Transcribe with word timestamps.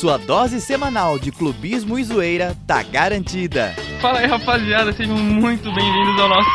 Sua 0.00 0.16
dose 0.16 0.62
semanal 0.62 1.18
de 1.18 1.30
clubismo 1.30 1.98
e 1.98 2.04
zoeira 2.04 2.56
tá 2.66 2.82
garantida. 2.82 3.74
Fala 4.00 4.20
aí, 4.20 4.26
rapaziada, 4.26 4.94
sejam 4.94 5.14
muito 5.14 5.70
bem-vindos 5.74 6.18
ao 6.18 6.26
nosso 6.26 6.48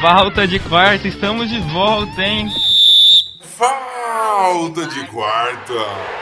Falta 0.00 0.46
de 0.46 0.60
Quarta. 0.60 1.08
Estamos 1.08 1.50
de 1.50 1.58
volta, 1.72 2.22
hein? 2.22 2.46
Falta 3.40 4.86
de 4.86 5.04
Quarta. 5.08 5.74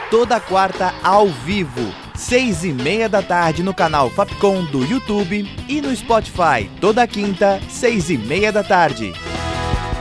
Toda 0.09 0.39
quarta 0.39 0.91
ao 1.03 1.27
vivo, 1.27 1.93
seis 2.15 2.63
e 2.63 2.73
meia 2.73 3.07
da 3.07 3.21
tarde 3.21 3.61
no 3.61 3.75
canal 3.75 4.09
Fapcom 4.09 4.65
do 4.65 4.83
YouTube 4.83 5.47
e 5.69 5.81
no 5.81 5.95
Spotify. 5.95 6.67
Toda 6.81 7.05
quinta, 7.05 7.61
seis 7.69 8.09
e 8.09 8.17
meia 8.17 8.51
da 8.51 8.63
tarde. 8.63 9.13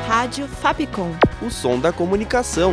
Rádio 0.09 0.49
Fapcom. 0.49 1.15
O 1.43 1.51
som 1.51 1.79
da 1.79 1.93
comunicação. 1.93 2.73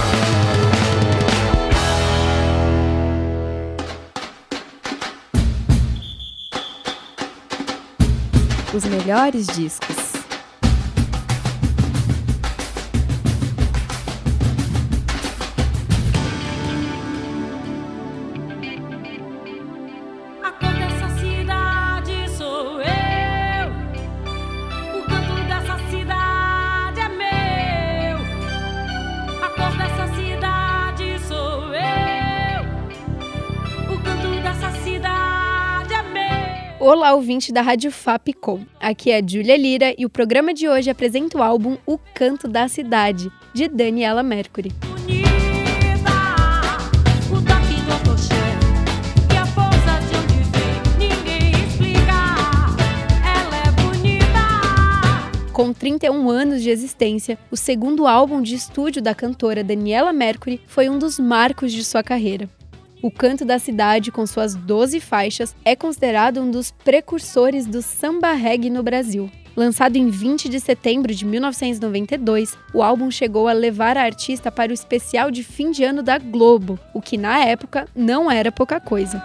Os 8.73 8.85
melhores 8.85 9.47
discos. 9.47 9.90
Olá, 36.83 37.13
ouvinte 37.13 37.53
da 37.53 37.61
Rádio 37.61 37.91
Fapcom. 37.91 38.65
Aqui 38.79 39.11
é 39.11 39.21
Júlia 39.21 39.55
Lira 39.55 39.93
e 39.95 40.03
o 40.03 40.09
programa 40.09 40.51
de 40.51 40.67
hoje 40.67 40.89
apresenta 40.89 41.37
o 41.37 41.43
álbum 41.43 41.77
O 41.85 41.99
Canto 42.15 42.47
da 42.47 42.67
Cidade, 42.67 43.31
de 43.53 43.67
Daniela 43.67 44.23
Mercury. 44.23 44.71
A 44.83 45.11
é. 55.47 55.51
Com 55.53 55.71
31 55.73 56.31
anos 56.31 56.63
de 56.63 56.71
existência, 56.71 57.37
o 57.51 57.55
segundo 57.55 58.07
álbum 58.07 58.41
de 58.41 58.55
estúdio 58.55 59.03
da 59.03 59.13
cantora 59.13 59.63
Daniela 59.63 60.11
Mercury 60.11 60.59
foi 60.65 60.89
um 60.89 60.97
dos 60.97 61.19
marcos 61.19 61.71
de 61.71 61.83
sua 61.83 62.01
carreira. 62.01 62.49
O 63.01 63.09
Canto 63.09 63.43
da 63.43 63.57
Cidade, 63.57 64.11
com 64.11 64.27
suas 64.27 64.53
12 64.53 64.99
faixas, 64.99 65.55
é 65.65 65.75
considerado 65.75 66.39
um 66.39 66.51
dos 66.51 66.69
precursores 66.69 67.65
do 67.65 67.81
samba 67.81 68.33
reggae 68.33 68.69
no 68.69 68.83
Brasil. 68.83 69.27
Lançado 69.55 69.95
em 69.95 70.09
20 70.11 70.47
de 70.47 70.59
setembro 70.59 71.13
de 71.13 71.25
1992, 71.25 72.55
o 72.73 72.83
álbum 72.83 73.09
chegou 73.09 73.47
a 73.47 73.53
levar 73.53 73.97
a 73.97 74.03
artista 74.03 74.51
para 74.51 74.69
o 74.69 74.73
especial 74.73 75.31
de 75.31 75.43
fim 75.43 75.71
de 75.71 75.83
ano 75.83 76.03
da 76.03 76.19
Globo, 76.19 76.79
o 76.93 77.01
que 77.01 77.17
na 77.17 77.43
época 77.43 77.87
não 77.95 78.29
era 78.29 78.51
pouca 78.51 78.79
coisa. 78.79 79.21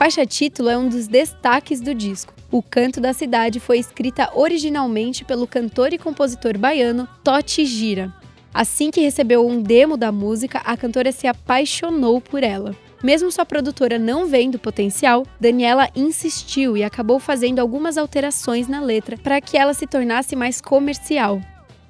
Faixa 0.00 0.24
título 0.24 0.70
é 0.70 0.78
um 0.78 0.88
dos 0.88 1.06
destaques 1.06 1.78
do 1.78 1.94
disco. 1.94 2.32
O 2.50 2.62
Canto 2.62 3.02
da 3.02 3.12
Cidade 3.12 3.60
foi 3.60 3.78
escrita 3.78 4.30
originalmente 4.34 5.26
pelo 5.26 5.46
cantor 5.46 5.92
e 5.92 5.98
compositor 5.98 6.56
baiano 6.56 7.06
Totti 7.22 7.66
Gira. 7.66 8.10
Assim 8.54 8.90
que 8.90 9.02
recebeu 9.02 9.46
um 9.46 9.60
demo 9.60 9.98
da 9.98 10.10
música, 10.10 10.62
a 10.64 10.74
cantora 10.74 11.12
se 11.12 11.26
apaixonou 11.26 12.18
por 12.18 12.42
ela. 12.42 12.74
Mesmo 13.02 13.30
sua 13.30 13.44
produtora 13.44 13.98
não 13.98 14.24
vendo 14.24 14.58
potencial, 14.58 15.26
Daniela 15.38 15.90
insistiu 15.94 16.78
e 16.78 16.82
acabou 16.82 17.18
fazendo 17.18 17.58
algumas 17.58 17.98
alterações 17.98 18.66
na 18.66 18.80
letra 18.80 19.18
para 19.18 19.38
que 19.38 19.58
ela 19.58 19.74
se 19.74 19.86
tornasse 19.86 20.34
mais 20.34 20.62
comercial. 20.62 21.42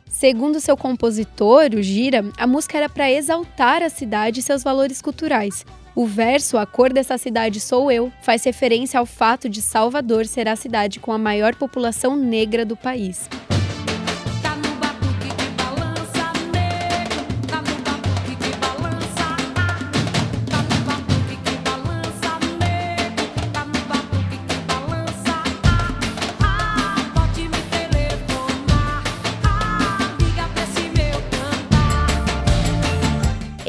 Segundo 0.09 0.59
seu 0.59 0.77
compositor, 0.77 1.71
o 1.77 1.81
Gira, 1.81 2.25
a 2.37 2.45
música 2.45 2.77
era 2.77 2.89
para 2.89 3.09
exaltar 3.09 3.85
a 3.85 3.89
cidade 3.89 4.41
e 4.41 4.43
seus 4.43 4.65
valores 4.65 5.01
culturais. 5.01 5.65
O 5.95 6.07
verso 6.07 6.57
A 6.57 6.65
cor 6.65 6.93
dessa 6.93 7.19
cidade 7.19 7.61
sou 7.61 7.91
eu 7.91 8.13
faz 8.23 8.45
referência 8.45 9.01
ao 9.01 9.07
fato 9.07 9.49
de 9.49 9.61
Salvador 9.61 10.25
ser 10.25 10.49
a 10.49 10.55
cidade 10.55 11.01
com 11.01 11.13
a 11.13 11.19
maior 11.19 11.55
população 11.55 12.15
negra 12.15 12.65
do 12.65 12.77
país. 12.77 13.29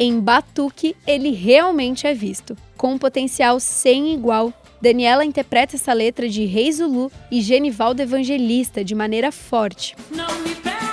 Em 0.03 0.19
Batuque, 0.19 0.95
ele 1.05 1.29
realmente 1.29 2.07
é 2.07 2.13
visto. 2.15 2.57
Com 2.75 2.93
um 2.93 2.97
potencial 2.97 3.59
sem 3.59 4.15
igual, 4.15 4.51
Daniela 4.81 5.23
interpreta 5.23 5.75
essa 5.75 5.93
letra 5.93 6.27
de 6.27 6.43
Rei 6.43 6.71
Zulu 6.71 7.11
e 7.29 7.39
Genivaldo 7.39 8.01
Evangelista 8.01 8.83
de 8.83 8.95
maneira 8.95 9.31
forte. 9.31 9.95
Não 10.09 10.39
me 10.39 10.55
pegue, 10.55 10.90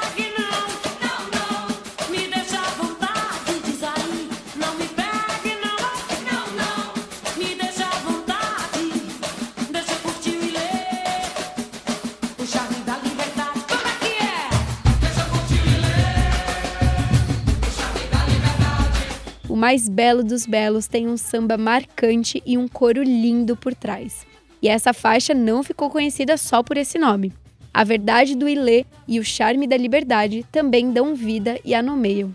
O 19.49 19.57
mais 19.57 19.89
belo 19.89 20.23
dos 20.23 20.45
belos 20.45 20.87
tem 20.87 21.09
um 21.09 21.17
samba 21.17 21.57
marcante 21.57 22.43
e 22.45 22.59
um 22.59 22.69
coro 22.69 23.03
lindo 23.03 23.57
por 23.57 23.75
trás. 23.75 24.27
E 24.61 24.69
essa 24.69 24.93
faixa 24.93 25.33
não 25.33 25.63
ficou 25.63 25.89
conhecida 25.89 26.37
só 26.37 26.63
por 26.63 26.77
esse 26.77 26.99
nome. 26.99 27.33
A 27.73 27.83
verdade 27.83 28.35
do 28.35 28.49
Ilê 28.49 28.85
e 29.07 29.19
o 29.19 29.25
charme 29.25 29.67
da 29.67 29.77
liberdade 29.77 30.45
também 30.53 30.93
dão 30.93 31.15
vida 31.15 31.59
e 31.65 31.75
a 31.75 31.83
nomeiam. 31.83 32.35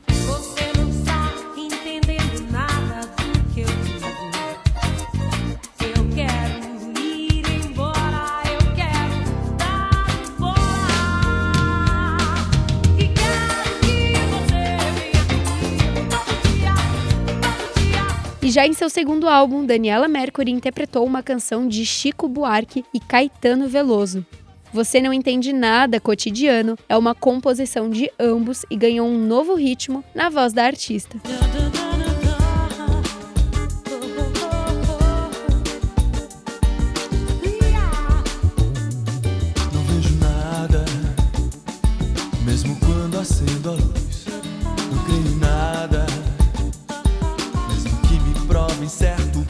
Já 18.53 18.67
em 18.67 18.73
seu 18.73 18.88
segundo 18.88 19.27
álbum, 19.27 19.65
Daniela 19.65 20.07
Mercury 20.07 20.51
interpretou 20.51 21.03
uma 21.07 21.23
canção 21.23 21.67
de 21.67 21.83
Chico 21.83 22.27
Buarque 22.27 22.85
e 22.94 23.00
Caetano 23.00 23.67
Veloso. 23.67 24.23
Você 24.71 25.01
Não 25.01 25.11
Entende 25.11 25.51
Nada 25.51 26.00
Cotidiano 26.00 26.77
é 26.88 26.95
uma 26.95 27.15
composição 27.15 27.89
de 27.89 28.11
ambos 28.19 28.63
e 28.69 28.75
ganhou 28.75 29.07
um 29.07 29.17
novo 29.17 29.55
ritmo 29.55 30.03
na 30.13 30.29
voz 30.29 30.53
da 30.53 30.65
artista. 30.65 31.19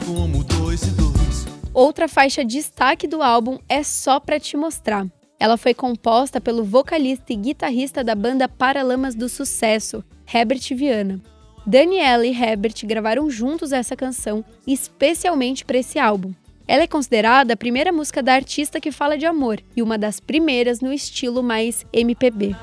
Como 0.06 0.44
dois 0.44 0.82
e 0.82 0.90
dois. 0.92 1.46
Outra 1.72 2.06
faixa 2.06 2.44
destaque 2.44 3.08
do 3.08 3.20
álbum 3.20 3.58
é 3.68 3.82
Só 3.82 4.20
Pra 4.20 4.38
Te 4.38 4.56
Mostrar. 4.56 5.06
Ela 5.40 5.56
foi 5.56 5.74
composta 5.74 6.40
pelo 6.40 6.62
vocalista 6.62 7.32
e 7.32 7.36
guitarrista 7.36 8.04
da 8.04 8.14
banda 8.14 8.48
Paralamas 8.48 9.14
do 9.14 9.28
Sucesso, 9.28 10.04
Herbert 10.32 10.62
Viana. 10.74 11.20
Daniela 11.66 12.24
e 12.24 12.30
Herbert 12.30 12.74
gravaram 12.84 13.28
juntos 13.28 13.72
essa 13.72 13.96
canção, 13.96 14.44
especialmente 14.66 15.64
para 15.64 15.78
esse 15.78 15.98
álbum. 15.98 16.32
Ela 16.66 16.84
é 16.84 16.86
considerada 16.86 17.54
a 17.54 17.56
primeira 17.56 17.90
música 17.90 18.22
da 18.22 18.34
artista 18.34 18.80
que 18.80 18.92
fala 18.92 19.18
de 19.18 19.26
amor 19.26 19.60
e 19.76 19.82
uma 19.82 19.98
das 19.98 20.20
primeiras 20.20 20.80
no 20.80 20.92
estilo 20.92 21.42
mais 21.42 21.84
MPB. 21.92 22.54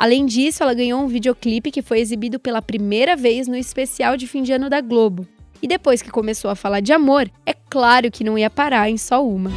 Além 0.00 0.24
disso, 0.24 0.62
ela 0.62 0.72
ganhou 0.72 1.02
um 1.02 1.08
videoclipe 1.08 1.70
que 1.70 1.82
foi 1.82 2.00
exibido 2.00 2.40
pela 2.40 2.62
primeira 2.62 3.14
vez 3.14 3.46
no 3.46 3.54
especial 3.54 4.16
de 4.16 4.26
fim 4.26 4.42
de 4.42 4.50
ano 4.50 4.70
da 4.70 4.80
Globo. 4.80 5.28
E 5.60 5.68
depois 5.68 6.00
que 6.00 6.10
começou 6.10 6.50
a 6.50 6.54
falar 6.54 6.80
de 6.80 6.90
amor, 6.90 7.30
é 7.44 7.52
claro 7.52 8.10
que 8.10 8.24
não 8.24 8.38
ia 8.38 8.48
parar 8.48 8.88
em 8.88 8.96
só 8.96 9.22
uma. 9.22 9.50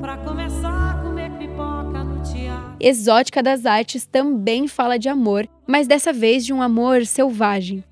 Pra 0.00 0.16
começar 0.18 0.85
Exótica 2.78 3.42
das 3.42 3.64
Artes 3.64 4.04
também 4.04 4.68
fala 4.68 4.98
de 4.98 5.08
amor, 5.08 5.48
mas 5.66 5.86
dessa 5.86 6.12
vez 6.12 6.44
de 6.44 6.52
um 6.52 6.60
amor 6.60 7.06
selvagem. 7.06 7.82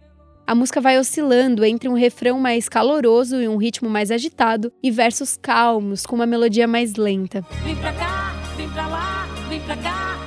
A 0.46 0.54
música 0.54 0.78
vai 0.78 0.98
oscilando 0.98 1.64
entre 1.64 1.88
um 1.88 1.94
refrão 1.94 2.38
mais 2.38 2.68
caloroso 2.68 3.40
e 3.40 3.48
um 3.48 3.56
ritmo 3.56 3.88
mais 3.88 4.10
agitado 4.10 4.70
e 4.82 4.90
versos 4.90 5.38
calmos 5.38 6.04
com 6.04 6.14
uma 6.14 6.26
melodia 6.26 6.68
mais 6.68 6.96
lenta. 6.96 7.42
Vem 7.62 7.74
pra 7.76 7.94
cá, 7.94 8.34
vem 8.58 8.68
pra 8.68 8.86
lá, 8.86 9.26
vem 9.48 9.60
pra 9.60 9.76
cá, 9.78 10.18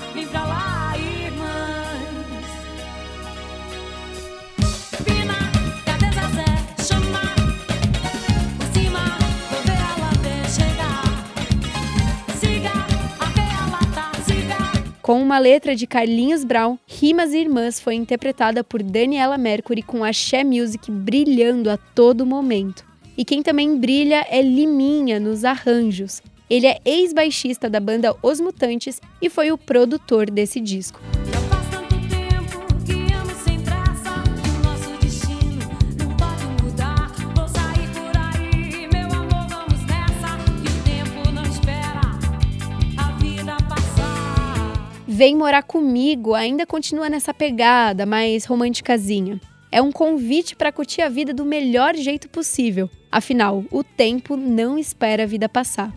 Com 15.08 15.22
uma 15.22 15.40
letra 15.40 15.74
de 15.74 15.88
Carlinhos 15.88 16.44
Brown, 16.44 16.78
Rimas 16.86 17.34
Irmãs 17.34 17.80
foi 17.80 17.96
interpretada 17.96 18.62
por 18.62 18.84
Daniela 18.84 19.38
Mercury 19.38 19.82
com 19.82 20.04
a 20.04 20.12
Xé 20.12 20.44
Music 20.44 20.92
brilhando 20.92 21.70
a 21.70 21.78
todo 21.78 22.26
momento. 22.26 22.84
E 23.18 23.24
quem 23.24 23.42
também 23.42 23.78
brilha 23.78 24.28
é 24.30 24.42
Liminha 24.42 25.18
nos 25.18 25.46
arranjos. 25.46 26.22
Ele 26.50 26.68
é 26.68 26.82
ex-baixista 26.84 27.70
da 27.70 27.80
banda 27.80 28.14
Os 28.22 28.42
Mutantes 28.42 29.00
e 29.22 29.30
foi 29.30 29.50
o 29.50 29.58
produtor 29.58 30.30
desse 30.30 30.60
disco. 30.60 31.00
Vem 45.18 45.36
Morar 45.36 45.64
Comigo 45.64 46.36
ainda 46.36 46.64
continua 46.64 47.10
nessa 47.10 47.34
pegada 47.34 48.06
mais 48.06 48.46
românticazinha. 48.46 49.42
É 49.72 49.82
um 49.82 49.92
convite 49.92 50.56
para 50.56 50.72
curtir 50.72 51.02
a 51.02 51.10
vida 51.10 51.34
do 51.34 51.44
melhor 51.44 51.96
jeito 51.96 52.30
possível. 52.30 52.88
Afinal, 53.12 53.66
o 53.72 53.84
tempo 53.84 54.38
não 54.38 54.78
espera 54.78 55.24
a 55.24 55.26
vida 55.26 55.50
passar. 55.50 55.92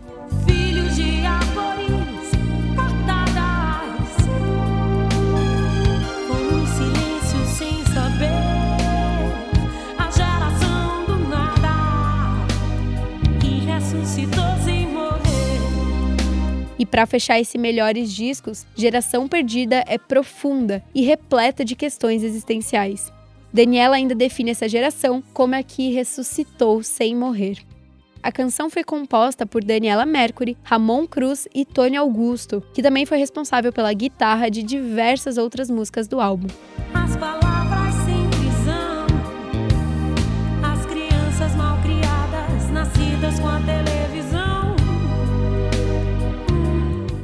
Para 16.91 17.05
fechar 17.05 17.39
esse 17.39 17.57
melhores 17.57 18.13
discos, 18.13 18.67
Geração 18.75 19.25
Perdida 19.25 19.83
é 19.87 19.97
profunda 19.97 20.83
e 20.93 21.01
repleta 21.03 21.63
de 21.63 21.73
questões 21.73 22.21
existenciais. 22.21 23.11
Daniela 23.53 23.95
ainda 23.95 24.13
define 24.13 24.51
essa 24.51 24.67
geração 24.67 25.23
como 25.33 25.55
a 25.55 25.63
que 25.63 25.93
ressuscitou 25.93 26.83
sem 26.83 27.15
morrer. 27.15 27.59
A 28.21 28.31
canção 28.31 28.69
foi 28.69 28.83
composta 28.83 29.45
por 29.45 29.63
Daniela 29.63 30.05
Mercury, 30.05 30.57
Ramon 30.63 31.07
Cruz 31.07 31.47
e 31.55 31.65
Tony 31.65 31.95
Augusto, 31.95 32.61
que 32.73 32.83
também 32.83 33.05
foi 33.05 33.17
responsável 33.17 33.71
pela 33.73 33.91
guitarra 33.93 34.49
de 34.49 34.61
diversas 34.61 35.37
outras 35.37 35.69
músicas 35.71 36.07
do 36.07 36.19
álbum. 36.19 36.47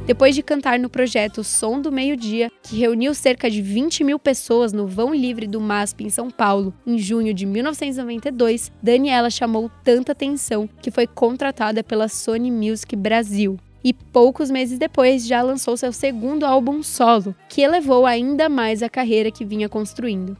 Depois 0.08 0.34
de 0.34 0.42
cantar 0.42 0.78
no 0.78 0.88
projeto 0.88 1.44
Som 1.44 1.82
do 1.82 1.92
Meio-Dia, 1.92 2.50
que 2.62 2.78
reuniu 2.78 3.12
cerca 3.12 3.50
de 3.50 3.60
20 3.60 4.02
mil 4.04 4.18
pessoas 4.18 4.72
no 4.72 4.86
vão 4.86 5.14
livre 5.14 5.46
do 5.46 5.60
MASP 5.60 6.04
em 6.04 6.08
São 6.08 6.30
Paulo 6.30 6.72
em 6.86 6.96
junho 6.96 7.34
de 7.34 7.44
1992, 7.44 8.72
Daniela 8.82 9.28
chamou 9.28 9.70
tanta 9.84 10.12
atenção 10.12 10.66
que 10.80 10.90
foi 10.90 11.06
contratada 11.06 11.84
pela 11.84 12.08
Sony 12.08 12.50
Music 12.50 12.96
Brasil. 12.96 13.58
E 13.84 13.92
poucos 13.92 14.50
meses 14.50 14.78
depois 14.78 15.26
já 15.26 15.42
lançou 15.42 15.76
seu 15.76 15.92
segundo 15.92 16.46
álbum 16.46 16.82
solo, 16.82 17.36
que 17.46 17.60
elevou 17.60 18.06
ainda 18.06 18.48
mais 18.48 18.82
a 18.82 18.88
carreira 18.88 19.30
que 19.30 19.44
vinha 19.44 19.68
construindo. 19.68 20.34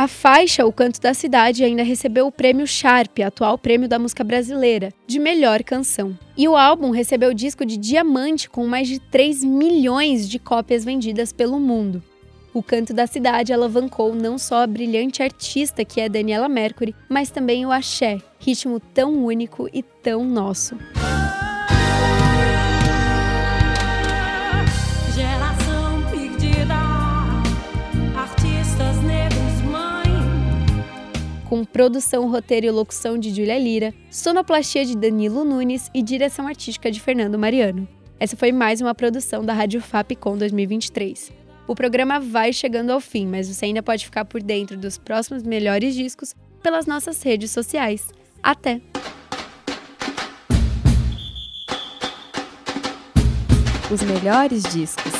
A 0.00 0.08
faixa 0.08 0.64
O 0.64 0.72
Canto 0.72 0.98
da 0.98 1.12
Cidade 1.12 1.62
ainda 1.62 1.82
recebeu 1.82 2.26
o 2.26 2.32
prêmio 2.32 2.66
Sharp, 2.66 3.18
atual 3.18 3.58
prêmio 3.58 3.86
da 3.86 3.98
música 3.98 4.24
brasileira, 4.24 4.94
de 5.06 5.18
melhor 5.18 5.62
canção. 5.62 6.18
E 6.34 6.48
o 6.48 6.56
álbum 6.56 6.88
recebeu 6.88 7.34
disco 7.34 7.66
de 7.66 7.76
diamante 7.76 8.48
com 8.48 8.66
mais 8.66 8.88
de 8.88 8.98
3 8.98 9.44
milhões 9.44 10.26
de 10.26 10.38
cópias 10.38 10.86
vendidas 10.86 11.34
pelo 11.34 11.60
mundo. 11.60 12.02
O 12.54 12.62
Canto 12.62 12.94
da 12.94 13.06
Cidade 13.06 13.52
alavancou 13.52 14.14
não 14.14 14.38
só 14.38 14.62
a 14.62 14.66
brilhante 14.66 15.22
artista 15.22 15.84
que 15.84 16.00
é 16.00 16.08
Daniela 16.08 16.48
Mercury, 16.48 16.94
mas 17.06 17.28
também 17.28 17.66
o 17.66 17.70
axé, 17.70 18.22
ritmo 18.38 18.80
tão 18.80 19.22
único 19.22 19.68
e 19.70 19.82
tão 19.82 20.24
nosso. 20.24 20.78
Com 31.50 31.64
produção, 31.64 32.30
roteiro 32.30 32.66
e 32.66 32.70
locução 32.70 33.18
de 33.18 33.30
Julia 33.30 33.58
Lira, 33.58 33.92
sonoplastia 34.08 34.84
de 34.84 34.96
Danilo 34.96 35.44
Nunes 35.44 35.90
e 35.92 36.00
direção 36.00 36.46
artística 36.46 36.92
de 36.92 37.00
Fernando 37.00 37.36
Mariano. 37.36 37.88
Essa 38.20 38.36
foi 38.36 38.52
mais 38.52 38.80
uma 38.80 38.94
produção 38.94 39.44
da 39.44 39.52
Rádio 39.52 39.80
Fapcom 39.80 40.36
2023. 40.36 41.32
O 41.66 41.74
programa 41.74 42.20
vai 42.20 42.52
chegando 42.52 42.90
ao 42.90 43.00
fim, 43.00 43.26
mas 43.26 43.48
você 43.48 43.64
ainda 43.64 43.82
pode 43.82 44.04
ficar 44.04 44.24
por 44.26 44.40
dentro 44.40 44.76
dos 44.76 44.96
próximos 44.96 45.42
melhores 45.42 45.96
discos 45.96 46.36
pelas 46.62 46.86
nossas 46.86 47.20
redes 47.20 47.50
sociais. 47.50 48.06
Até! 48.40 48.80
Os 53.92 54.02
melhores 54.02 54.62
discos. 54.72 55.19